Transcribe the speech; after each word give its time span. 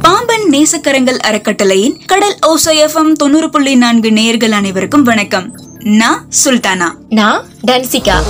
பாம்பன் 0.00 0.48
நேசக்கரங்கள் 0.50 1.16
அறக்கட்டளையின் 1.16 1.96
கடல் 2.06 2.38
ஓசைஎஃப்எம் 2.46 3.12
தொண்ணூறு 3.12 3.50
புள்ளி 3.50 3.74
நான்கு 3.74 4.12
நேயர்கள் 4.12 4.52
அனைவருக்கும் 4.52 5.02
வணக்கம். 5.02 5.58
நான் 5.78 6.28
சுல்தானா. 6.44 6.92
நான் 7.08 7.44
டன்சிகா 7.66 8.22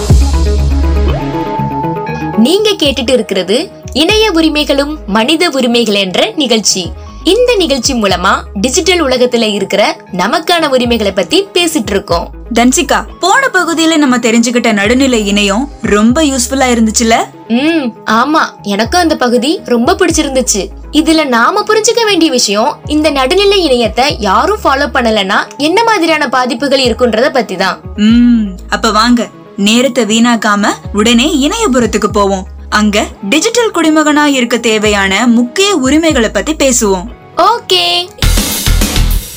நீங்க 2.37 2.71
கேட்டுட்டு 2.71 3.13
இருக்கிறது 3.13 3.71
இணைய 3.93 4.31
உரிமைகளும் 4.31 4.99
மனித 5.07 5.51
உரிமைகள் 5.51 5.95
என்ற 5.95 6.33
நிகழ்ச்சி. 6.37 6.91
இந்த 7.25 7.55
நிகழ்ச்சி 7.57 7.95
மூலமா 7.95 8.43
டிஜிட்டல் 8.55 9.05
உலகத்துல 9.05 9.53
இருக்கிற 9.53 9.97
நமக்கான 10.13 10.69
உரிமைகளை 10.69 11.13
பத்தி 11.13 11.49
பேசிட்டு 11.53 11.91
இருக்கோம். 11.91 12.35
தன்சிகா 12.55 13.07
போன 13.21 13.49
பகுதியில 13.53 13.97
நம்ம 13.97 14.19
தெரிஞ்சுக்கிட்ட 14.19 14.73
நடுநிலை 14.73 15.33
இணையம் 15.33 15.69
ரொம்ப 15.83 16.23
யூஸ்ஃபுல்லா 16.23 16.69
இருந்துச்சுல? 16.75 17.17
ம் 17.49 17.93
ஆமா. 18.05 18.41
எனக்கும் 18.63 19.01
அந்த 19.01 19.17
பகுதி 19.17 19.61
ரொம்ப 19.65 19.95
பிடிச்சிருந்துச்சு. 19.95 20.69
இதுல 20.93 21.25
நாம 21.25 21.63
புரிஞ்சுக்க 21.63 22.05
வேண்டிய 22.05 22.31
விஷயம் 22.31 22.81
இந்த 22.87 23.11
நடுநிலை 23.11 23.69
இணையத்தை 23.69 24.17
யாரும் 24.19 24.61
ஃபாலோ 24.65 24.89
பண்ணலன்னா 24.95 25.39
என்ன 25.57 25.85
மாதிரியான 25.85 26.29
பாதிப்புகள் 26.29 26.81
இருக்குன்றத 26.81 27.31
பத்தி 27.31 27.57
தான் 27.57 27.81
ம் 27.97 28.57
அப்ப 28.69 28.91
வாங்க. 28.91 29.29
நேரத்தை 29.57 30.05
வீணாக்காம 30.05 30.67
உடனே 30.93 31.49
இணையபுரத்துக்கு 31.49 32.07
போவோம். 32.07 32.47
அங்க 32.71 33.07
டிஜிட்டல் 33.29 33.71
குடிமகனா 33.71 34.25
இருக்க 34.25 34.59
தேவையான 34.59 35.27
முக்கிய 35.27 35.75
உரிமைகளை 35.75 36.29
பத்தி 36.29 36.55
பேசுவோம். 36.55 37.05
ஓகே. 37.37 38.09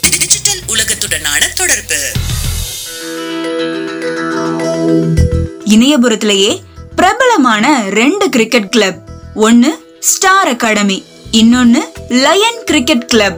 டிஜிட்டல் 0.02 0.60
உலகத்துடனான 0.68 1.54
தொடர்பு. 1.56 1.96
இணையபுரத்திலேயே 5.66 6.62
பிரபலமான 6.96 7.84
ரெண்டு 7.90 8.30
கிரிக்கெட் 8.30 8.70
கிளப் 8.70 8.96
ஒன்னு 9.36 9.98
ஸ்டார் 10.00 10.48
அகாடமி 10.48 11.04
இன்னொன்னு 11.32 11.82
லயன் 12.10 12.62
கிரிக்கெட் 12.66 13.08
கிளப் 13.08 13.38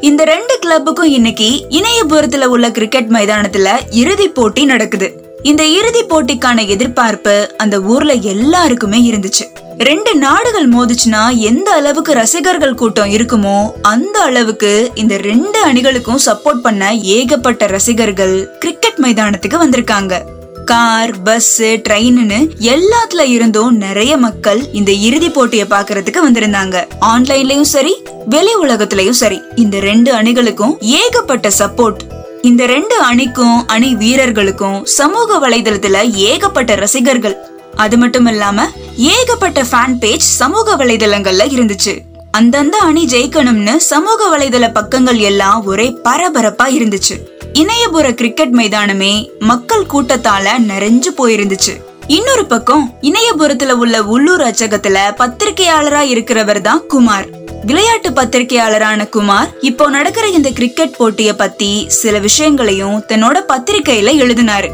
இந்த 0.00 0.24
ரெண்டு 0.24 0.58
கிளப்புக்கும் 0.66 1.04
இன்னைக்கு 1.04 1.66
இணையபுரத்துல 1.70 2.44
உள்ள 2.44 2.70
கிரிக்கெட் 2.70 3.10
மைதானத்துல 3.10 3.68
இறுதி 3.90 4.28
போட்டி 4.28 4.64
நடக்குது. 4.64 5.29
இந்த 5.42 5.64
இறுதி 5.66 6.02
போட்டிக்கான 6.02 6.66
எதிர்பார்ப்பு 6.66 7.54
அந்த 7.56 7.80
ஊர்ல 7.80 8.12
எல்லாருக்குமே 8.12 9.10
இருந்துச்சு. 9.10 9.44
ரெண்டு 9.78 10.16
நாடுகள் 10.16 10.68
மோதுச்சுன்னா 10.68 11.38
எந்த 11.38 11.72
அளவுக்கு 11.72 12.12
ரசிகர்கள் 12.12 12.74
கூட்டம் 12.74 13.10
இருக்குமோ 13.10 13.70
அந்த 13.80 14.20
அளவுக்கு 14.20 14.90
இந்த 14.94 15.16
ரெண்டு 15.16 15.66
அணிகளுக்கும் 15.66 16.20
சப்போர்ட் 16.26 16.60
பண்ண 16.62 16.94
ஏகப்பட்ட 16.94 17.66
ரசிகர்கள் 17.66 18.56
கிரிக்கெட் 18.58 18.98
மைதானத்துக்கு 18.98 19.58
வந்திருக்காங்க. 19.64 20.22
கார் 20.64 21.22
பஸ் 21.22 21.62
ட்ரெயின்னு 21.62 22.48
எல்லாத்துல 22.58 23.20
இருந்தும் 23.20 23.76
நிறைய 23.76 24.16
மக்கள் 24.16 24.72
இந்த 24.72 24.92
இறுதி 24.92 25.30
போட்டியை 25.30 25.66
பாக்குறதுக்கு 25.70 26.20
வந்திருந்தாங்க. 26.28 26.86
ஆன்லைன்லயும் 27.00 27.70
சரி 27.74 28.02
வெளி 28.26 28.54
உலகத்திலயும் 28.54 29.20
சரி 29.22 29.40
இந்த 29.54 29.78
ரெண்டு 29.80 30.14
அணிகளுக்கும் 30.14 30.78
ஏகப்பட்ட 30.80 31.50
சப்போர்ட் 31.58 32.02
இந்த 32.42 32.66
ரெண்டு 32.66 33.00
அணிக்கும் 33.00 33.66
அணி 33.66 33.94
வீரர்களுக்கும் 33.94 34.84
சமூக 34.84 35.48
வலைதளத்துல 35.48 36.10
ஏகப்பட்ட 36.12 36.74
ரசிகர்கள். 36.74 37.36
அது 37.76 37.98
மட்டும் 37.98 38.26
இல்லாம 38.26 38.68
ஏகப்பட்ட 38.96 39.62
ஃபேன் 39.62 39.98
பேஜ் 39.98 40.20
சமூக 40.20 40.76
வலைதளங்கள்ல 40.76 41.46
இருந்துச்சு. 41.56 41.98
அந்தந்த 42.30 42.78
அணி 42.78 43.04
ஜெயிக்கணும்னு 43.04 43.76
சமூக 43.76 44.38
வலைதள 44.38 44.72
பக்கங்கள் 44.72 45.16
எல்லாம் 45.16 45.64
ஒரே 45.64 45.98
பரபரப்பா 46.04 46.66
இருந்துச்சு. 46.68 47.16
இணையபுர 47.52 48.14
கிரிக்கெட் 48.14 48.54
மைதானமே 48.54 49.28
மக்கள் 49.38 49.86
கூட்டத்தால 49.92 50.48
நிறைஞ்சு 50.68 51.12
போயிருந்துச்சு. 51.16 51.76
இன்னொரு 52.06 52.46
பக்கம் 52.46 52.98
இணையபுரத்துல 53.02 53.70
உள்ள 53.70 54.04
உள்ளூர் 54.04 54.40
அச்சகத்துல 54.40 54.98
பத்திரிகையாளரா 55.18 56.02
இருக்கிறவர் 56.14 56.60
தான் 56.60 56.86
குமார். 56.86 57.26
விளையாட்டு 57.64 58.10
பத்திரிகையாளரான 58.10 59.08
குமார் 59.08 59.50
இப்போ 59.60 59.88
நடக்கிற 59.88 60.28
இந்த 60.28 60.50
கிரிக்கெட் 60.50 60.96
போட்டிய 60.96 61.34
பத்தி 61.34 61.84
சில 61.88 62.18
விஷயங்களையும் 62.18 63.04
தன்னோட 63.08 63.38
பத்திரிகையில 63.48 64.14
எழுதினாரு. 64.24 64.68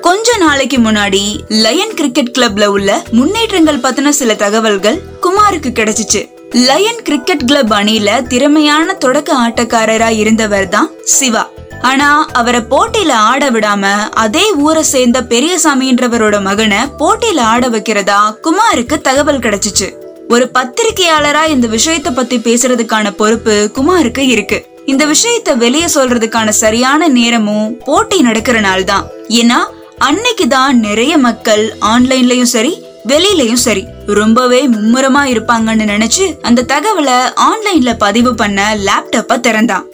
கொஞ்ச 0.00 0.36
நாளைக்கு 0.36 0.78
முன்னாடி 0.78 1.22
லயன் 1.48 1.94
கிரிக்கெட் 1.94 2.34
கிளப்ல 2.38 2.66
உள்ள 2.66 3.02
முன்னேற்றங்கள் 3.10 3.78
பத்தின 3.78 4.08
சில 4.08 4.34
தகவல்கள் 4.34 5.02
குமாருக்கு 5.20 5.72
கிடைச்சிச்சு. 5.80 6.22
லயன் 6.50 7.02
கிரிக்கெட் 7.02 7.46
கிளப் 7.46 7.72
அணியில 7.72 8.26
திறமையான 8.26 8.94
தொடக்க 8.94 9.34
ஆட்டக்காரரா 9.48 10.10
இருந்தவர் 10.10 10.68
தான் 10.68 10.90
சிவா. 11.04 11.48
ஆனா 11.82 12.26
அவரை 12.32 12.60
போட்டியில 12.60 13.10
ஆட 13.10 13.50
விடாம 13.50 13.84
அதே 14.10 14.52
ஊரை 14.52 14.82
சேர்ந்த 14.82 15.22
பெரியசாமின்றவரோட 15.22 16.40
மகனை 16.42 16.78
போட்டியில 16.98 17.40
ஆட 17.40 17.68
வைக்கிறதா 17.68 18.20
குமாருக்கு 18.42 19.00
தகவல் 19.00 19.38
கிடைச்சிச்சு. 19.38 19.90
ஒரு 20.28 20.50
பத்திரிகையாளரா 20.54 21.48
இந்த 21.48 21.66
விஷயத்த 21.66 22.14
பத்தி 22.14 22.38
பேசுறதுக்கான 22.38 23.10
பொறுப்பு 23.10 23.70
குமாருக்கு 23.74 24.18
இருக்கு. 24.18 24.66
இந்த 24.86 25.06
விஷயத்த 25.06 25.56
வெளியே 25.56 25.84
சொல்றதுக்கான 25.84 26.48
சரியான 26.48 27.08
நேரமும் 27.08 27.76
போட்டி 27.84 28.22
நடக்கிற 28.22 28.60
நாள் 28.60 28.84
தான் 28.84 29.06
ஏன்னா 29.28 29.58
அன்னைக்கு 29.98 30.48
தான் 30.48 30.78
நிறைய 30.78 31.18
மக்கள் 31.18 31.76
ஆன்லைன்லயும் 31.80 32.52
சரி 32.54 32.82
வெளியிலயும் 33.08 33.62
சரி 33.66 33.86
ரொம்பவே 34.06 34.68
மும்முரமா 34.68 35.22
இருப்பாங்கன்னு 35.24 35.84
நினைச்சு 35.92 36.40
அந்த 36.40 36.62
தகவலை 36.62 37.18
ஆன்லைன்ல 37.48 37.94
பதிவு 37.98 38.34
பண்ண 38.34 38.78
லேப்டாப்ப 38.86 39.40
திறந்தான். 39.40 39.86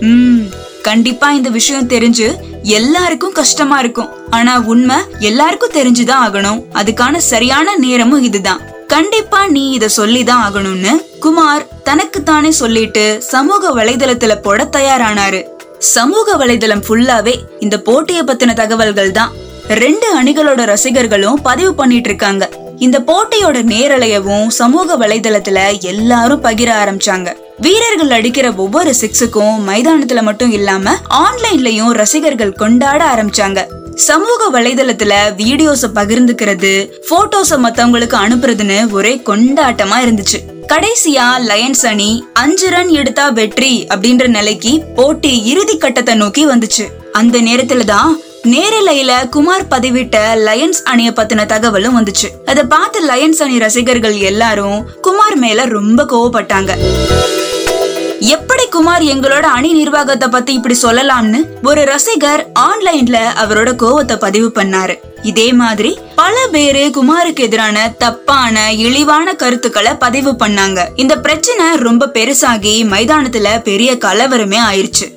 ம் 0.00 0.40
கண்டிப்பா 0.82 1.32
இந்த 1.32 1.48
விஷயம் 1.48 1.88
தெரிஞ்சு 1.88 2.34
எல்லாருக்கும் 2.62 3.32
கஷ்டமா 3.32 3.78
இருக்கும். 3.78 4.08
ஆனா 4.30 4.60
உண்மை 4.60 4.96
எல்லாருக்கும் 5.18 5.74
தெரிஞ்சுதான் 5.74 6.24
ஆகணும். 6.26 6.62
அதுக்கான 6.74 7.16
சரியான 7.16 7.76
நேரமும் 7.76 8.22
இதுதான். 8.22 8.60
கண்டிப்பா 8.88 9.46
நீ 9.46 9.70
இத 9.70 9.88
சொல்லிதான் 9.88 10.42
ஆகணும்னு 10.46 10.92
குமார் 11.20 11.66
தனக்கு 11.82 12.22
தானே 12.22 12.50
சொல்லிட்டு 12.50 13.22
சமூக 13.22 13.84
வலைதளத்துல 13.84 14.34
போட 14.42 14.68
தயாரானாரு. 14.76 15.42
சமூக 15.78 16.46
வலைதளம் 16.46 16.82
ஃபுல்லாவே 16.88 17.34
இந்த 17.60 17.80
போட்டியை 17.80 18.22
பத்தின 18.22 18.52
தகவல்கள் 18.52 19.10
தான். 19.10 19.32
ரெண்டு 19.68 20.22
அணிகளோட 20.22 20.64
ரசிகர்களும் 20.64 21.42
பதிவு 21.42 21.74
பண்ணிட்டு 21.74 22.08
இருக்காங்க. 22.08 22.50
இந்த 22.78 22.98
போட்டியோட 23.06 23.58
நேரலையவும் 23.74 24.46
சமூக 24.46 24.96
வலைதளத்துல 24.96 25.80
எல்லாரும் 25.80 26.44
பகிர 26.44 26.70
ஆரம்பிச்சாங்க. 26.82 27.36
வீரர்கள் 27.58 28.10
அடிக்கிற 28.10 28.52
ஒவ்வொரு 28.52 28.94
சிக்ஸுக்கும் 29.00 29.56
மைதானத்துல 29.66 30.22
மட்டும் 30.22 30.52
இல்லாம 30.52 30.96
ஆன்லைன்லயும் 31.10 31.90
ரசிகர்கள் 31.90 32.52
கொண்டாட 32.52 33.04
ஆரம்பிச்சாங்க. 33.14 33.66
சமூக 34.06 34.42
வலைதளத்துல 34.54 35.12
வீடியோஸ 35.38 35.86
பகிர்ந்துக்கிறது 35.96 36.70
போட்டோஸ 37.08 37.56
மத்தவங்களுக்கு 37.64 38.16
அனுப்புறதுன்னு 38.24 38.76
ஒரே 38.98 39.12
கொண்டாட்டமா 39.28 39.96
இருந்துச்சு. 40.04 40.38
கடைசியா 40.72 41.26
லயன்ஸ் 41.48 41.84
அணி 41.90 42.08
அஞ்சு 42.42 42.68
ரன் 42.74 42.92
எடுத்தா 43.00 43.26
வெற்றி 43.38 43.72
அப்படின்ற 43.94 44.26
நிலைக்கு 44.36 44.72
போட்டி 44.98 45.32
இறுதி 45.52 45.76
கட்டத்தை 45.76 46.14
நோக்கி 46.14 46.44
வந்துச்சு. 46.46 46.86
அந்த 47.12 47.38
நேரத்துல 47.48 47.84
தான் 47.84 48.12
நேரலையில 48.54 49.12
குமார் 49.28 49.66
பதிவிட்ட 49.70 50.16
லயன்ஸ் 50.48 50.82
அணிய 50.92 51.10
பத்தின 51.10 51.46
தகவலும் 51.54 51.98
வந்துச்சு. 51.98 52.30
அதை 52.46 52.64
பார்த்து 52.74 53.00
லயன்ஸ் 53.06 53.42
அணி 53.46 53.58
ரசிகர்கள் 53.58 54.16
எல்லாரும் 54.30 54.78
குமார் 55.00 55.36
மேல 55.36 55.64
ரொம்ப 55.76 56.06
கோவப்பட்டாங்க. 56.14 56.74
எப்படி 58.20 58.66
குமார் 58.66 59.02
எங்களோட 59.02 59.40
அணி 59.40 59.72
நிர்வாகத்தை 59.72 60.28
பத்தி 60.28 60.52
இப்படி 60.52 60.76
சொல்லலாம்னு 60.82 61.44
ஒரு 61.62 61.84
ரசிகர் 61.84 62.50
ஆன்லைன்ல 62.58 63.18
அவரோட 63.44 63.70
கோவத்தை 63.82 64.16
பதிவு 64.16 64.52
பண்ணாரு. 64.54 64.94
இதே 65.22 65.52
மாதிரி 65.52 65.98
பல 66.14 66.46
பேரு 66.52 66.90
குமாருக்கு 66.94 67.40
எதிரான 67.40 67.94
தப்பான 67.98 68.72
இழிவான 68.72 69.34
கருத்துக்களை 69.34 69.94
பதிவு 69.94 70.30
பண்ணாங்க. 70.30 70.86
இந்த 70.96 71.16
பிரச்சனை 71.16 71.76
ரொம்ப 71.76 72.06
பெருசாகி 72.06 72.74
மைதானத்துல 72.94 73.62
பெரிய 73.62 73.94
கலவரமே 73.94 74.58
ஆயிருச்சு. 74.70 75.12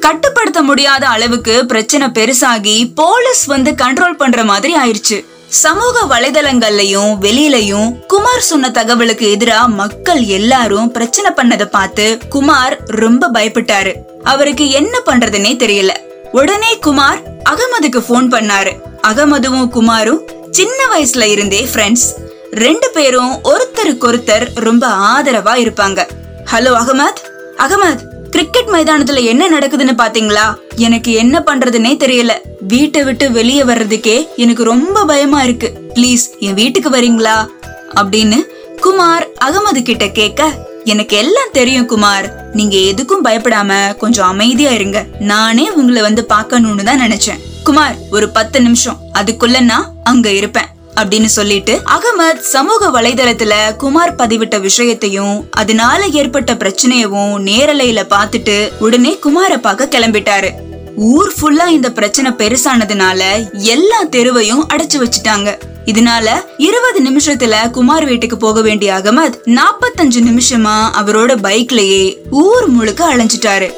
கட்டுப்படுத்த 0.00 0.62
முடியாத 0.62 1.08
அளவுக்கு 1.08 1.66
பிரச்சனை 1.66 2.08
பெருசாகி 2.08 2.90
போலீஸ் 2.94 3.44
வந்து 3.44 3.70
கண்ட்ரோல் 3.70 4.16
பண்ற 4.16 4.44
மாதிரி 4.44 4.74
ஆயிருச்சு. 4.76 5.24
சமூக 5.56 6.00
வலைதளங்கள்லயும் 6.14 7.12
வெளியிலயும் 7.20 8.06
குமார் 8.06 8.40
சொன்ன 8.40 8.70
தகவலுக்கு 8.70 9.26
எதிரா 9.34 9.66
மக்கள் 9.66 10.22
எல்லாரும் 10.22 10.90
பிரச்சனை 10.90 11.30
பண்ணதை 11.30 11.64
பார்த்து 11.64 12.18
குமார் 12.28 12.76
ரொம்ப 12.86 13.30
பயப்பட்டாரு. 13.34 13.92
அவருக்கு 14.22 14.70
என்ன 14.70 14.98
பண்றதுன்னே 15.06 15.52
தெரியல. 15.62 15.90
உடனே 16.32 16.78
குமார் 16.78 17.20
அகமதுக்கு 17.50 18.00
ஃபோன் 18.08 18.28
பண்ணாரு. 18.34 18.72
அகமதுவும் 19.02 19.68
குமாரும் 19.68 20.20
சின்ன 20.50 20.78
வயசுல 20.94 21.22
இருந்தே 21.22 21.68
ஃப்ரெண்ட்ஸ் 21.74 22.06
ரெண்டு 22.50 22.90
பேரும் 22.90 23.32
ஒருத்தருக்கு 23.44 24.06
ஒருத்தர் 24.10 24.46
ரொம்ப 24.54 24.86
ஆதரவா 24.86 25.54
இருப்பாங்க. 25.64 26.08
ஹலோ 26.52 26.74
அகமத்? 26.82 27.22
அகமத் 27.56 28.04
கிரிக்கெட் 28.30 28.68
மைதானத்துல 28.68 29.24
என்ன 29.24 29.48
நடக்குதுன்னு 29.48 29.94
பாத்தீங்களா? 30.02 30.46
எனக்கு 30.76 31.12
என்ன 31.12 31.42
பண்றதுன்னே 31.46 31.96
தெரியல. 32.04 32.30
வீட்டை 32.60 33.04
விட்டு 33.04 33.30
வெளியே 33.30 33.62
வர்றதுக்கே 33.62 34.26
எனக்கு 34.36 34.64
ரொம்ப 34.64 35.04
பயமா 35.04 35.42
இருக்கு. 35.42 35.72
ப்ளீஸ் 35.94 36.38
என் 36.40 36.54
வீட்டுக்கு 36.54 36.90
வரீங்களா? 36.90 37.48
அப்படின்னு 37.94 38.46
குமார் 38.80 39.28
அகமது 39.44 39.82
கிட்ட 39.82 40.08
கேட்க 40.08 40.68
எனக்கு 40.84 41.16
எல்லாம் 41.16 41.50
தெரியும் 41.52 41.86
குமார். 41.86 42.50
நீங்க 42.52 42.76
எதுக்கும் 42.76 43.26
பயப்படாம 43.26 43.96
கொஞ்சம் 43.96 44.26
அமைதியா 44.26 44.70
இருங்க. 44.70 45.06
நானே 45.18 45.70
உங்களை 45.70 46.02
வந்து 46.02 46.22
பாக்கணும்னு 46.22 46.82
தான் 46.82 47.00
நினைச்சேன். 47.00 47.40
குமார் 47.64 47.96
ஒரு 48.10 48.28
பத்து 48.28 48.60
நிமிஷம். 48.60 48.98
அதுக்குள்ள 49.14 49.60
நான் 49.60 49.92
அங்க 50.04 50.30
இருப்பேன். 50.30 50.74
அப்படின்னு 51.00 51.24
சொல்லிட்டு 51.24 51.80
அகமத் 51.90 52.38
சமூக 52.38 53.00
வலைதளத்துல 53.00 53.76
குமார் 53.76 54.14
பதிவிட்ட 54.14 54.60
விஷயத்தையும் 54.60 55.44
அதனால 55.50 56.06
ஏற்பட்ட 56.06 56.54
பிரச்சனையவும் 56.54 57.34
நேரலையில 57.50 58.02
பார்த்துட்டு 58.10 58.72
உடனே 58.78 59.18
குமார 59.18 59.58
பார்க்க 59.58 59.98
கிளம்பிட்டாரு. 59.98 60.50
ஊர் 60.96 61.32
ஃபுல்லா 61.40 61.66
இந்த 61.66 61.92
பிரச்சனை 61.92 62.30
பெருசானதுனால 62.30 63.22
எல்லா 63.52 64.04
தெருவையும் 64.04 64.64
அடைச்சு 64.68 64.96
வச்சுட்டாங்க. 64.96 65.58
இதனால 65.84 66.28
இருபது 66.56 67.00
நிமிஷத்துல 67.04 67.70
குமார் 67.70 68.04
வீட்டுக்கு 68.04 68.36
போக 68.36 68.60
வேண்டிய 68.60 68.94
அகமத் 68.94 69.36
நாப்பத்தஞ்சு 69.44 70.20
நிமிஷமா 70.20 70.76
அவரோட 71.02 71.32
பைக்லயே 71.42 72.16
ஊர் 72.30 72.66
முழுக்க 72.68 73.16
அலைஞ்சிட்டாரு. 73.16 73.72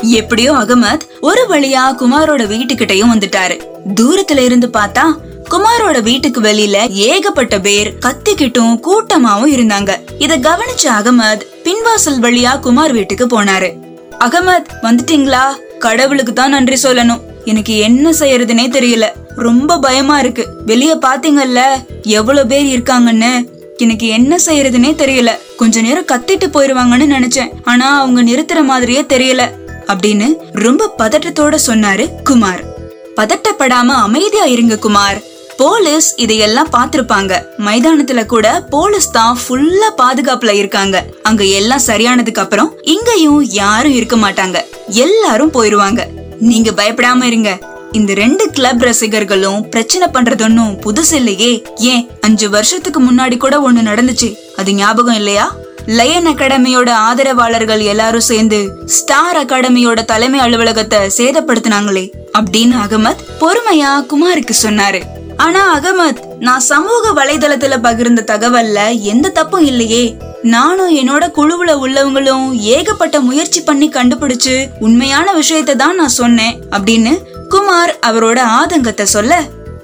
எப்படியோ 0.00 0.52
அகமத் 0.52 1.00
ஒரு 1.20 1.46
வழியா 1.48 1.84
குமாரோட 2.00 2.42
வீட்டுக்கிட்டயும் 2.52 3.12
வந்துட்டாரு. 3.14 3.60
தூரத்துல 4.00 4.38
இருந்து 4.38 4.70
பார்த்தா 4.72 5.04
குமாரோட 5.50 6.02
வீட்டுக்கு 6.02 6.40
வெளியில 6.40 6.88
ஏகப்பட்ட 6.88 7.60
பேர் 7.60 7.94
கத்திக்கிட்டும் 8.00 8.80
கூட்டமாவும் 8.88 9.52
இருந்தாங்க. 9.52 9.96
இத 10.18 10.38
கவனிச்ச 10.38 10.86
அகமத் 10.98 11.40
பின்வாசல் 11.64 12.20
வழியா 12.20 12.60
குமார் 12.60 12.92
வீட்டுக்கு 12.92 13.26
போனாரு. 13.26 13.72
அகமத் 14.20 14.66
வந்துட்டீங்களா? 14.82 15.42
கடவுளுக்கு 15.78 16.32
தான் 16.32 16.50
நன்றி 16.50 16.78
சொல்லணும். 16.82 17.20
எனக்கு 17.44 17.76
என்ன 17.76 18.10
செய்யறதுனே 18.10 18.68
தெரியல. 18.68 19.06
ரொம்ப 19.36 19.78
பயமா 19.78 20.18
இருக்கு. 20.18 20.46
வெளிய 20.66 20.98
பாத்தீங்கல்ல? 21.02 21.62
எவ்வளவு 22.02 22.46
பேர் 22.46 22.64
இருக்காங்கன்னு. 22.64 23.48
எனக்கு 23.76 24.06
என்ன 24.06 24.36
செய்யறதுனே 24.46 24.94
தெரியல. 24.94 25.30
கொஞ்ச 25.56 25.80
நேரம் 25.80 26.06
கத்திட்டு 26.06 26.46
போயிருவாங்கன்னு 26.52 27.14
நினைச்சேன். 27.18 27.48
ஆனா 27.64 28.00
அவங்க 28.00 28.22
நிறுத்துற 28.22 28.64
மாதிரியே 28.64 29.02
தெரியல. 29.02 29.42
அப்படின்னு 29.86 30.34
ரொம்ப 30.52 30.94
பதட்டத்தோட 30.98 31.58
சொன்னாரு 31.66 32.08
குமார். 32.24 32.74
பதட்டப்படாம 33.16 33.86
அமைதியா 33.86 34.44
இருங்க 34.44 34.78
குமார். 34.78 35.22
போலீஸ் 35.56 36.14
இதையெல்லாம் 36.16 36.68
பாத்திருப்பாங்க 36.72 37.42
மைதானத்துல 37.58 38.26
கூட 38.26 38.66
போலீஸ் 38.70 39.10
தான் 39.10 39.38
ஃபுல்லா 39.48 39.88
பாதுகாப்புல 39.96 40.52
இருக்காங்க. 40.52 41.04
அங்க 41.22 41.44
எல்லாம் 41.44 41.80
சரியானதுக்கு 41.86 42.38
அப்புறம் 42.38 42.72
இங்கேயும் 42.82 43.44
யாரும் 43.44 43.92
இருக்க 43.92 44.16
மாட்டாங்க. 44.16 44.60
எல்லாரும் 44.86 45.50
போயிருவாங்க. 45.50 46.08
நீங்க 46.38 46.70
பயப்படாம 46.70 47.22
இருங்க. 47.22 47.58
இந்த 47.92 48.14
ரெண்டு 48.14 48.50
கிளப் 48.50 48.82
ரசிகர்களும் 48.82 49.68
பிரச்சனை 49.68 50.08
பண்றதொன்னும் 50.12 50.78
புதுசு 50.86 51.12
இல்லையே. 51.12 51.62
ஏன்? 51.76 52.10
அஞ்சு 52.20 52.50
வருஷத்துக்கு 52.50 53.02
முன்னாடி 53.02 53.36
கூட 53.36 53.72
ஒண்ணு 53.72 53.76
நடந்துச்சு. 53.76 54.36
அது 54.56 54.74
ஞாபகம் 54.74 55.14
இல்லையா? 55.14 55.54
லயன் 55.86 56.26
அகாடமியோட 56.26 56.90
ஆதரவாளர்கள் 56.90 57.80
எல்லாரும் 57.80 58.20
சேர்ந்து 58.20 58.72
ஸ்டார் 58.86 59.46
அகாடமியோட 59.46 60.04
தலைமை 60.04 60.40
அலுவலகத்தை 60.40 60.98
சேதப்படுத்தினாங்களே 61.16 62.10
அப்படின்னு 62.38 62.74
அகமத் 62.86 63.22
பொறுமையா 63.40 64.06
குமாருக்கு 64.06 64.54
சொன்னாரு. 64.62 65.02
ஆனா 65.38 65.62
அகமத் 65.72 66.20
நான் 66.40 66.60
சமூக 66.60 67.12
வலைதளத்துல 67.12 67.74
பகிர்ந்த 67.80 68.20
தகவல்ல 68.22 68.78
எந்த 69.02 69.28
தப்பும் 69.28 69.60
இல்லையே. 69.60 70.04
நானும் 70.44 70.90
என்னோட 70.90 71.30
குழுவுல 71.30 71.70
உள்ளவங்களும் 71.74 72.54
ஏகப்பட்ட 72.76 73.20
முயற்சி 73.20 73.60
பண்ணி 73.60 73.88
கண்டுபிடிச்சு 73.88 74.54
உண்மையான 74.80 75.32
விஷயத்தை 75.32 75.76
தான் 75.76 75.94
நான் 75.94 76.18
சொன்னேன் 76.22 76.56
அப்படின்னு 76.70 77.12
குமார் 77.48 77.98
அவரோட 78.02 78.38
ஆதங்கத்தை 78.60 79.04
சொல்ல 79.04 79.34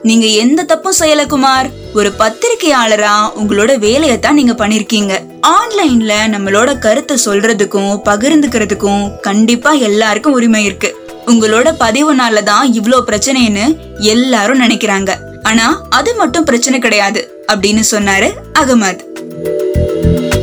நீங்க 0.05 0.27
எந்த 0.27 0.61
தப்பும் 0.63 0.99
செய்யல 1.01 1.27
குமார். 1.27 1.67
ஒரு 1.95 2.11
பத்திரிகையாளரா 2.19 3.13
உங்களோட 3.35 3.79
வேலையை 3.79 4.17
தான் 4.19 4.35
நீங்க 4.35 4.53
பண்ணிருக்கீங்க. 4.53 5.13
ஆன்லைன்ல 5.57 6.15
நம்மளோட 6.29 6.79
கருத்தை 6.79 7.17
சொல்றதுக்கும் 7.17 7.93
பகிர்ந்துக்கிறதுக்கும் 8.09 9.05
கண்டிப்பா 9.21 9.73
எல்லாருக்கும் 9.73 10.33
உரிமை 10.33 10.65
இருக்கு. 10.65 10.91
உங்களோட 11.27 11.69
பதிவுனால 11.81 12.43
தான் 12.43 12.73
இவ்ளோ 12.73 13.01
பிரச்சனைன்னு 13.09 13.67
எல்லாரும் 14.15 14.59
நினைக்கிறாங்க. 14.59 15.11
ஆனா 15.43 15.83
அது 15.91 16.15
மட்டும் 16.15 16.45
பிரச்சனை 16.45 16.79
கிடையாது 16.79 17.45
அப்படின்னு 17.53 17.83
சொன்னாரு 17.91 18.33
அகமத். 18.59 19.01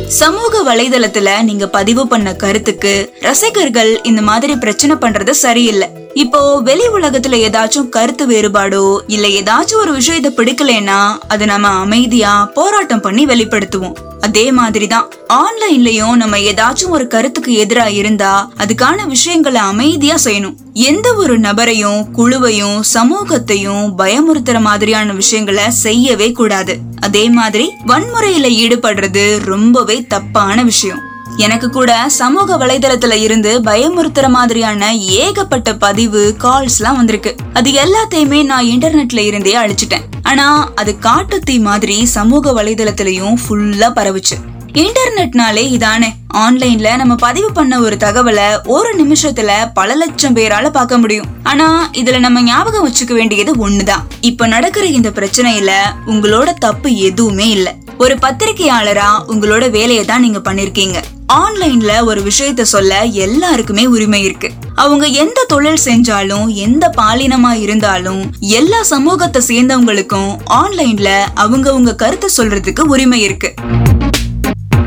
சமூக 0.06 0.74
வலைதளத்துல 0.74 1.42
நீங்க 1.42 1.68
பதிவு 1.68 2.08
பண்ண 2.08 2.34
கருத்துக்கு 2.34 3.12
ரசிகர்கள் 3.20 4.02
இந்த 4.02 4.22
மாதிரி 4.22 4.56
பிரச்சனை 4.56 4.96
பண்றது 4.96 5.30
சரியில்லை. 5.30 5.99
இப்போ 6.14 6.60
வெளி 6.60 6.88
உலகத்துல 6.88 7.48
ஏதாச்சும் 7.48 7.88
கருத்து 7.88 8.28
வேறுபாடோ 8.28 8.98
இல்ல 9.06 9.26
ஏதாச்சும் 9.26 9.74
ஒரு 9.74 9.98
விஷயத்த 9.98 10.28
பிடிக்கலன்னா 10.36 11.18
அது 11.28 11.46
நம்ம 11.46 11.68
அமைதியா 11.68 12.50
போராட்டம் 12.54 13.00
பண்ணி 13.00 13.24
வெளிப்படுத்துவோம். 13.24 13.94
அதே 14.20 14.52
மாதிரிதான் 14.52 15.08
ஆன்லைன்லயும் 15.28 16.12
நம்ம 16.12 16.36
ஏதாச்சும் 16.36 16.88
ஒரு 16.88 17.06
கருத்துக்கு 17.06 17.66
எதிரா 17.66 17.92
இருந்தா 17.92 18.50
அதுக்கான 18.56 19.06
விஷயங்களை 19.06 19.60
அமைதியா 19.60 20.16
செய்யணும். 20.24 20.54
எந்த 20.72 21.14
ஒரு 21.14 21.38
நபரையும் 21.38 22.06
குழுவையும் 22.16 22.80
சமூகத்தையும் 22.80 23.98
பயமுறுத்துற 23.98 24.60
மாதிரியான 24.60 25.12
விஷயங்களை 25.12 25.70
செய்யவே 25.70 26.32
கூடாது. 26.32 26.78
அதே 27.00 27.30
மாதிரி 27.30 27.72
வன்முறையில 27.86 28.48
ஈடுபடுறது 28.48 29.38
ரொம்பவே 29.38 30.02
தப்பான 30.02 30.62
விஷயம். 30.62 31.09
எனக்கு 31.36 31.70
கூட 31.70 32.08
சமூக 32.08 32.66
வலைதளத்துல 32.66 33.12
இருந்து 33.12 33.60
பயமுறுத்துற 33.60 34.28
மாதிரியான 34.28 34.96
ஏகப்பட்ட 34.96 35.76
பதிவு 35.76 36.34
கால்ஸ் 36.38 36.78
எல்லாம் 36.78 36.96
வந்திருக்கு. 36.96 37.34
அது 37.52 37.70
எல்லாத்தையுமே 37.70 38.44
நான் 38.44 38.64
இன்டர்நெட்ல 38.64 39.18
இருந்தே 39.18 39.56
அழிச்சிட்டேன். 39.56 40.02
ஆனா 40.22 40.72
அது 40.74 40.96
காட்டுத்தீ 41.00 41.60
மாதிரி 41.60 42.06
சமூக 42.06 42.62
வலைதளத்திலயும் 42.62 43.34
ஃபுல்லா 43.48 43.90
பரவுச்சு. 43.96 44.58
இன்டர்நெட்னாலே 44.72 45.76
இதானே. 45.76 46.12
ஆன்லைன்ல 46.34 46.96
நம்ம 46.96 47.14
பதிவு 47.14 47.52
பண்ண 47.52 47.80
ஒரு 47.80 47.96
தகவலை 47.96 48.66
ஒரு 48.66 49.04
நிமிஷத்துல 49.04 49.50
பல 49.74 49.94
லட்சம் 49.94 50.36
பேரால 50.36 50.68
பார்க்க 50.68 50.98
முடியும். 50.98 51.26
ஆனா 51.42 51.90
இதுல 51.92 52.18
நம்ம 52.18 52.42
ஞாபகம் 52.42 52.88
வச்சுக்க 52.88 53.12
வேண்டியது 53.12 53.68
ஒண்ணுதான். 53.68 54.04
இப்ப 54.20 54.46
நடக்கிற 54.46 54.86
இந்த 54.86 55.10
பிரச்சனையில 55.10 55.70
உங்களோட 56.06 56.54
தப்பு 56.54 56.96
எதுவுமே 56.96 57.48
இல்ல. 57.48 57.74
ஒரு 57.98 58.14
பத்திரிகையாளரா 58.14 59.08
உங்களோட 59.28 59.70
வேலையை 59.70 60.04
தான் 60.04 60.20
நீங்க 60.20 60.52
பண்ணிருக்கீங்க. 60.52 61.02
ஆன்லைன்ல 61.32 62.04
ஒரு 62.04 62.20
விஷயத்த 62.20 62.62
சொல்ல 62.62 63.02
எல்லாருக்குமே 63.02 63.86
உரிமை 63.86 64.22
இருக்கு. 64.22 64.50
அவங்க 64.74 65.06
எந்த 65.06 65.44
தொழில் 65.48 65.78
செஞ்சாலும் 65.84 66.46
எந்த 66.46 66.92
பாலினமா 66.96 67.52
இருந்தாலும் 67.52 68.32
எல்லா 68.40 68.82
சமூகத்தை 68.82 69.42
சேர்ந்தவங்களுக்கும் 69.48 70.36
ஆன்லைன்ல 70.50 71.22
அவங்கவுங்க 71.36 71.94
கருத்தை 71.94 72.30
சொல்றதுக்கு 72.36 72.80
உரிமை 72.80 73.22
இருக்கு. 73.22 73.54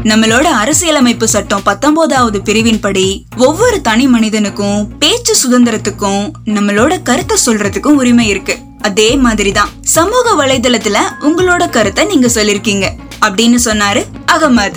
நம்மளோட 0.03 0.43
அரசியலமைப்பு 0.43 1.27
சட்டம் 1.27 1.63
பத்தொன்பதாவது 1.63 2.41
பிரிவின்படி 2.45 3.23
ஒவ்வொரு 3.37 3.81
தனி 3.81 4.07
மனிதனுக்கும் 4.07 4.97
பேச்சு 4.97 5.35
சுதந்திரத்துக்கும் 5.43 6.31
நம்மளோட 6.45 7.01
கருத்தை 7.01 7.37
சொல்றதுக்கும் 7.45 7.95
உரிமை 7.95 8.27
இருக்கு. 8.27 8.57
அதே 8.81 9.15
மாதிரிதான் 9.15 9.69
சமூக 9.81 10.45
வலைதளத்துல 10.45 10.97
உங்களோட 11.21 11.69
கருத்தை 11.69 12.05
நீங்க 12.05 12.27
சொல்லிருக்கீங்க. 12.27 12.89
அப்படின்னு 13.25 13.57
சொன்னாரு 13.65 14.05
அகமது. 14.31 14.73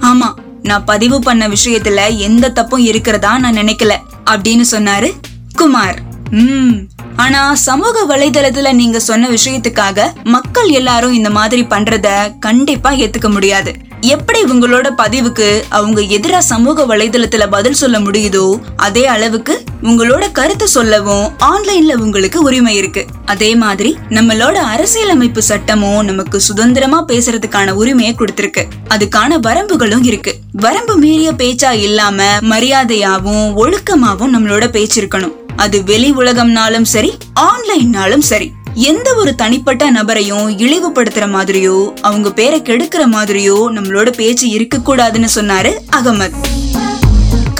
ஆமா 0.00 0.34
நான் 0.68 0.88
பதிவு 0.90 1.18
பண்ண 1.20 1.44
விஷயத்துல 1.48 2.02
எந்த 2.26 2.52
தப்பும் 2.58 2.84
இருக்கிறதா 2.90 3.32
நான் 3.38 3.58
நினைக்கல 3.62 3.94
அப்படின்னு 4.30 4.64
சொன்னாரு 4.70 5.10
குமார். 5.54 5.98
உம் 6.32 6.76
ஆனா 7.16 7.40
சமூக 7.54 8.02
வலைதளத்துல 8.08 8.72
நீங்க 8.72 8.98
சொன்ன 9.00 9.28
விஷயத்துக்காக 9.28 10.06
மக்கள் 10.34 10.68
எல்லாரும் 10.80 11.12
இந்த 11.12 11.30
மாதிரி 11.36 11.62
பண்றத 11.62 12.08
கண்டிப்பா 12.40 12.90
ஏத்துக்க 13.04 13.28
முடியாது. 13.30 13.72
எப்படி 14.00 14.40
உங்களோட 14.44 14.88
பதிவுக்கு 14.96 15.46
அவங்க 15.68 16.00
எதிரா 16.16 16.40
சமூக 16.50 16.84
வலைதளத்துல 16.90 17.46
பதில் 17.50 17.80
சொல்ல 17.82 17.98
முடியுதோ 17.98 18.44
அதே 18.76 19.04
அளவுக்கு 19.14 19.54
உங்களோட 19.82 20.24
கருத்து 20.32 20.68
சொல்லவும் 20.68 21.26
ஆன்லைன்ல 21.50 21.96
உங்களுக்கு 22.04 22.40
உரிமை 22.42 22.74
இருக்கு. 22.76 23.04
அதே 23.28 23.54
மாதிரி 23.54 23.98
நம்மளோட 24.08 24.52
அரசியலமைப்பு 24.52 25.42
சட்டமும் 25.42 26.04
நமக்கு 26.04 26.40
சுதந்திரமா 26.40 27.04
பேசுறதுக்கான 27.08 27.70
உரிமையை 27.70 28.14
கொடுத்திருக்கு. 28.14 28.64
அதுக்கான 28.88 29.38
வரம்புகளும் 29.42 30.04
இருக்கு. 30.04 30.34
வரம்பு 30.52 30.96
மீறிய 30.96 31.32
பேச்சா 31.32 31.70
இல்லாம 31.70 32.22
மரியாதையாவும் 32.40 33.52
ஒழுக்கமாவும் 33.56 34.34
நம்மளோட 34.34 34.68
பேச்சு 34.68 35.02
இருக்கணும் 35.02 35.32
அது 35.56 35.84
வெளி 35.84 36.12
உலகம்னாலும் 36.12 36.88
சரி 36.94 37.12
ஆன்லைன்னாலும் 37.40 38.22
சரி. 38.30 38.52
எந்த 38.74 39.14
ஒரு 39.14 39.34
தனிப்பட்ட 39.34 39.90
நபரையும் 39.90 40.48
இழிவுபடுத்துற 40.50 41.26
மாதிரியோ 41.28 41.92
அவங்க 42.00 42.32
பேரை 42.32 42.62
கெடுக்கிற 42.62 43.06
மாதிரியோ 43.12 43.56
நம்மளோட 43.70 44.12
பேச்சு 44.12 44.48
இருக்க 44.48 44.78
கூடாதுன்னு 44.78 45.28
சொன்னாரு 45.34 45.72
அகமத். 45.96 46.32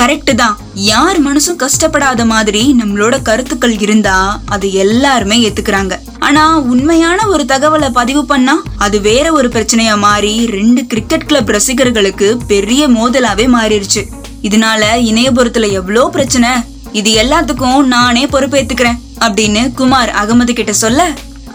கரெக்ட் 0.00 0.30
தான். 0.40 0.58
யார் 0.74 1.18
மனசும் 1.26 1.58
கஷ்டப்படாத 1.62 2.24
மாதிரி 2.32 2.60
நம்மளோட 2.80 3.22
கருத்துக்கள் 3.28 3.74
இருந்தா 3.84 4.40
அது 4.54 4.72
எல்லாருமே 4.72 5.36
ஏத்துக்கிறாங்க. 5.46 5.94
ஆனா 6.18 6.58
உண்மையான 6.72 7.26
ஒரு 7.26 7.44
தகவலை 7.52 7.88
பதிவு 7.98 8.22
பண்ணா 8.24 8.54
அது 8.76 9.00
வேற 9.00 9.26
ஒரு 9.32 9.48
பிரச்சனையா 9.48 9.98
மாறி 9.98 10.46
ரெண்டு 10.46 10.86
கிரிக்கெட் 10.86 11.26
கிளப் 11.26 11.52
ரசிகர்களுக்கு 11.56 12.28
பெரிய 12.52 12.88
மோதலாவே 12.88 13.46
மாறிடுச்சு. 13.56 14.04
இதனால 14.48 14.82
இணையபுரத்துல 15.10 15.70
எவ்வளோ 15.80 16.08
பிரச்சனை? 16.16 16.50
இது 16.92 17.10
எல்லாத்துக்கும் 17.22 17.80
நானே 17.94 18.26
பொறுப்பேத்துக்கிறேன் 18.26 19.00
அப்படின்னு 19.26 19.62
குமார் 19.80 20.12
அகமது 20.22 20.52
கிட்ட 20.52 20.72
சொல்ல 20.84 21.08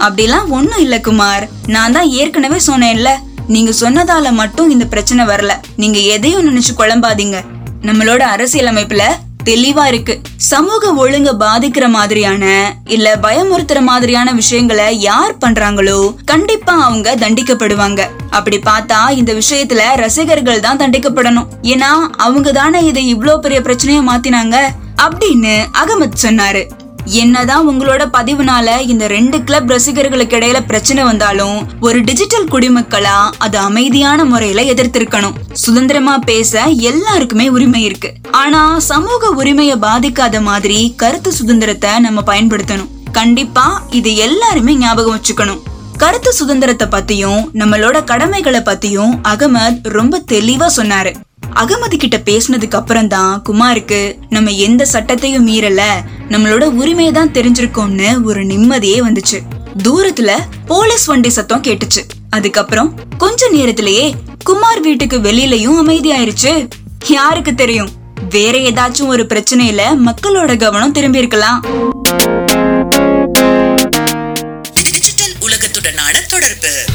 அப்படிலாம் 0.06 0.50
ஒண்ணும் 0.58 0.84
இல்ல 0.86 0.96
குமார். 1.00 1.46
நான் 1.68 1.92
தான் 1.92 2.10
ஏற்கனவே 2.22 2.60
சொன்னேன்ல 2.68 3.12
நீங்க 3.48 3.72
சொன்னதால 3.80 4.28
மட்டும் 4.32 4.70
இந்த 4.70 4.86
பிரச்சனை 4.86 5.24
வரல. 5.26 5.54
நீங்க 5.82 6.00
எதையும் 6.16 6.46
நினைச்சு 6.50 6.74
குழம்பாதீங்க. 6.78 7.38
நம்மளோட 7.88 8.24
அரசியலமைப்புல 8.36 9.04
தெளிவா 9.46 9.86
இருக்கு. 9.86 10.22
சமூக 10.38 10.92
ஒழுங்க 10.94 11.32
பாதிக்கிற 11.40 11.90
மாதிரியான 11.90 12.44
இல்ல 12.86 13.16
பயமுறுத்துற 13.16 13.82
மாதிரியான 13.82 14.32
விஷயங்களை 14.32 15.00
யார் 15.00 15.38
பண்றாங்களோ 15.38 16.16
கண்டிப்பா 16.26 16.84
அவங்க 16.84 17.16
தண்டிக்கப்படுவாங்க. 17.16 18.02
அப்படி 18.30 18.60
பார்த்தா 18.60 19.10
இந்த 19.10 19.34
விஷயத்துல 19.34 19.82
ரசிகர்கள் 19.96 20.60
தான் 20.60 20.78
தண்டிக்கப்படணும். 20.78 21.50
ஏன்னா 21.62 21.92
அவங்க 22.18 22.52
தானே 22.52 22.86
இதை 22.86 23.08
இவ்வளவு 23.08 23.40
பெரிய 23.40 23.62
பிரச்சனையா 23.62 24.04
மாத்தினாங்க 24.12 24.56
அப்படின்னு 25.02 25.56
அகமத் 25.84 26.24
சொன்னாரு. 26.24 26.64
என்னதான் 27.06 27.70
உங்களோட 27.70 28.06
பதிவுனால 28.14 28.80
இந்த 28.80 29.08
ரெண்டு 29.08 29.44
கிளப் 29.44 29.70
ரசிகர்களுக்கு 29.70 30.38
இடையில 30.38 30.66
பிரச்சனை 30.66 31.04
வந்தாலும் 31.04 31.68
ஒரு 31.80 32.02
டிஜிட்டல் 32.02 32.46
குடிமக்களா 32.46 33.32
அது 33.38 33.58
அமைதியான 33.58 34.26
முறையில 34.26 34.62
எதிர்த்திருக்கணும். 34.62 35.34
சுதந்திரமா 35.54 36.18
பேச 36.18 36.64
எல்லாருக்குமே 36.64 37.50
உரிமை 37.50 37.84
இருக்கு. 37.84 38.14
ஆனா 38.32 38.80
சமூக 38.80 39.30
உரிமையை 39.30 39.78
பாதிக்காத 39.78 40.42
மாதிரி 40.42 40.94
கருத்து 40.98 41.32
சுதந்திரத்தை 41.32 42.00
நம்ம 42.00 42.22
பயன்படுத்தணும். 42.26 42.90
கண்டிப்பா 43.12 43.84
இது 43.90 44.16
எல்லாருமே 44.16 44.76
ஞாபகம் 44.76 45.20
வச்சுக்கணும். 45.20 45.62
கருத்து 45.98 46.34
சுதந்திரத்தை 46.34 46.88
பத்தியும் 46.88 47.50
நம்மளோட 47.54 48.04
கடமைகளை 48.04 48.60
பத்தியும் 48.60 49.20
அகமத் 49.24 49.80
ரொம்ப 49.82 50.24
தெளிவா 50.32 50.68
சொன்னாரு. 50.78 51.14
அகமதி 51.56 51.98
கிட்ட 51.98 52.18
பேசினதுக்கு 52.18 52.76
அப்புறம் 52.76 53.08
தான் 53.08 53.42
குமாருக்கு 53.50 54.18
நம்ம 54.30 54.52
எந்த 54.52 54.86
சட்டத்தையும் 54.94 55.48
மீறல 55.48 55.82
நம்மளோட 56.30 56.64
உரிமையை 56.64 57.14
தான் 57.14 57.30
தெரிஞ்சிருக்கோம்னு 57.30 58.24
ஒரு 58.24 58.46
நிம்மதியே 58.46 59.00
வந்துச்சு. 59.00 59.40
தூரத்துல 59.84 60.32
போலீஸ் 60.66 61.06
வண்டி 61.06 61.30
சத்தம் 61.30 61.62
கேட்டுச்சு. 61.62 62.02
அதுக்கப்புறம் 62.30 63.00
கொஞ்ச 63.18 63.50
நேரத்திலேயே 63.50 64.16
குமார் 64.44 64.80
வீட்டுக்கு 64.80 65.18
வெளியிலயும் 65.20 65.80
அமைதியாயிருச்சு. 65.84 66.68
யாருக்கு 67.08 67.56
தெரியும்? 67.56 67.90
வேற 68.30 68.58
ஏதாச்சும் 68.58 69.06
ஒரு 69.06 69.24
பிரச்சனையில 69.24 69.82
மக்களோட 70.06 70.58
கவனம் 70.58 70.92
திரும்பி 70.92 71.18
இருக்கலாம். 71.18 71.66
டிஜிட்டல் 74.74 75.34
உலகத்துடனான 75.40 76.26
தொடர்பு. 76.28 76.86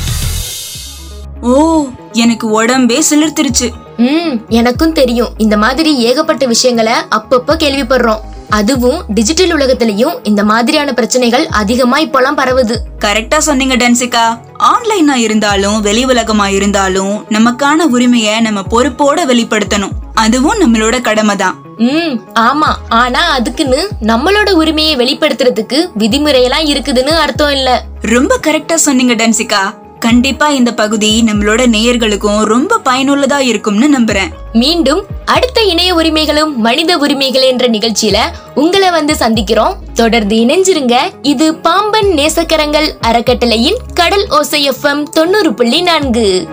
ஓ 1.40 1.86
எனக்கு 2.12 2.64
உடம்பே 2.64 3.02
சிலிர்த்துருச்சு. 3.10 3.86
ம் 3.98 4.34
எனக்கும் 4.48 4.92
தெரியும். 4.92 5.28
இந்த 5.38 5.56
மாதிரி 5.56 5.98
ஏகப்பட்ட 5.98 6.46
விஷயங்களை 6.46 6.92
அப்பப்போ 6.92 7.54
கேள்விப்படுறோம். 7.54 8.20
அதுவும் 8.50 9.04
டிஜிட்டல் 9.08 9.52
உலகத்திலயும் 9.56 10.14
இந்த 10.22 10.44
மாதிரியான 10.44 10.92
பிரச்சனைகள் 10.92 11.46
அதிகமா 11.46 11.98
இப்போலாம் 11.98 12.36
பரவுது. 12.36 12.76
கரெக்டா 12.98 13.38
சொன்னீங்க 13.38 13.76
டென்சிகா. 13.76 14.40
ஆன்லைனா 14.58 15.14
இருந்தாலும் 15.14 15.80
வெளி 15.80 16.04
உலகமா 16.04 16.48
இருந்தாலும் 16.48 17.26
நமக்கான 17.28 17.86
உரிமைய 17.92 18.40
நம்ம 18.40 18.62
பொறுப்போட 18.70 19.26
வெளிப்படுத்தணும். 19.26 19.90
அதுவும் 20.14 20.60
நம்மளோட 20.60 21.00
கடமை 21.00 21.36
தான் 21.36 21.56
ம் 21.76 22.14
ஆமா. 22.34 22.70
ஆனா 22.88 23.30
அதுக்குன்னு 23.30 23.88
நம்மளோட 24.02 24.50
உரிமையை 24.50 24.96
வெளிப்படுத்துறதுக்கு 24.96 25.80
விதிமுறையெல்லாம் 25.98 26.66
இருக்குதுன்னு 26.66 27.12
அர்த்தம் 27.24 27.50
இல்ல. 27.50 27.84
ரொம்ப 28.00 28.38
கரெக்டா 28.46 28.74
சொன்னீங்க 28.74 29.14
டென்சிகா. 29.14 29.74
கண்டிப்பா 30.08 30.48
இந்த 30.48 30.74
பகுதி 30.74 31.22
நம்மளோட 31.26 31.62
நேயர்களுக்கும் 31.66 32.44
ரொம்ப 32.44 32.80
பயனுள்ளதா 32.84 33.38
இருக்கும்னு 33.38 34.00
நம்புறேன். 34.00 34.28
மீண்டும் 34.52 35.04
அடுத்த 35.24 35.60
இணைய 35.62 35.94
உரிமைகளும் 35.94 36.60
மனித 36.60 36.98
உரிமைகள் 36.98 37.42
என்ற 37.42 37.68
நிகழ்ச்சியில 37.68 38.16
உங்களை 38.54 38.90
வந்து 38.90 39.14
சந்திக்கிறோம். 39.14 39.74
தொடர்ந்து 39.94 40.36
இணைஞ்சிருங்க. 40.36 40.96
இது 41.22 41.54
பாம்பன் 41.54 42.06
நேசக்கரங்கள் 42.06 42.90
அறக்கட்டளையின் 43.00 43.76
கடல் 43.94 44.26
ஓசை 44.28 44.70
எஃப்எம் 44.70 45.02
தொண்ணூறு 45.02 45.54
புள்ளி 45.54 45.80
நான்கு. 45.80 46.48